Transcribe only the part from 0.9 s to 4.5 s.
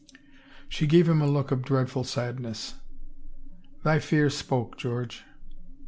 him a look of dreadful sadness." Thy fear